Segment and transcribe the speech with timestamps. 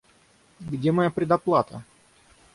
[0.59, 1.83] Где моя предоплата?